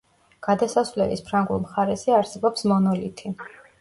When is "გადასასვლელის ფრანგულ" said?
0.45-1.61